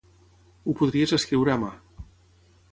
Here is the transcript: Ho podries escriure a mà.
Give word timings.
Ho 0.71 0.75
podries 0.79 1.15
escriure 1.19 1.55
a 1.57 1.61
mà. 1.67 1.71